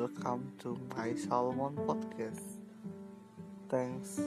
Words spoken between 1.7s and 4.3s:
podcast. Thanks.